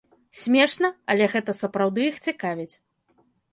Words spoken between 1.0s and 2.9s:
але гэта сапраўды іх цікавіць.